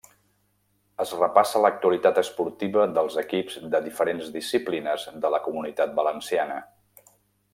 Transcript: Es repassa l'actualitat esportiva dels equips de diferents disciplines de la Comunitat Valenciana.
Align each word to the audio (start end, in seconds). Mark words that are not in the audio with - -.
Es 1.03 1.11
repassa 1.17 1.59
l'actualitat 1.65 2.17
esportiva 2.21 2.87
dels 2.95 3.19
equips 3.23 3.59
de 3.75 3.83
diferents 3.89 4.33
disciplines 4.39 5.07
de 5.27 5.33
la 5.35 5.43
Comunitat 5.49 5.97
Valenciana. 6.03 6.61